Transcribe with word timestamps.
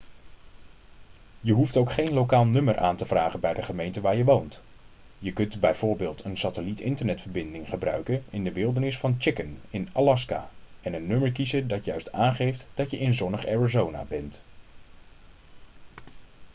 je 1.41 1.53
hoeft 1.53 1.77
ook 1.77 1.91
geen 1.91 2.13
lokaal 2.13 2.45
nummer 2.45 2.77
aan 2.77 2.95
te 2.95 3.05
vragen 3.05 3.39
bij 3.39 3.53
de 3.53 3.61
gemeente 3.61 4.01
waar 4.01 4.15
je 4.15 4.23
woont 4.23 4.59
je 5.19 5.33
kunt 5.33 5.59
bijv 5.59 5.81
een 5.81 6.37
satelliet-internetverbinding 6.37 7.69
gebruiken 7.69 8.23
in 8.29 8.43
de 8.43 8.51
wildernis 8.51 8.97
van 8.97 9.15
chicken 9.19 9.61
in 9.69 9.89
alaska 9.93 10.49
en 10.81 10.93
een 10.93 11.07
nummer 11.07 11.31
kiezen 11.31 11.67
dat 11.67 11.85
juist 11.85 12.11
aangeeft 12.11 12.67
dat 12.73 12.91
je 12.91 12.99
in 12.99 13.13
zonnig 13.13 13.47
arizona 13.47 14.03
bent 14.07 14.41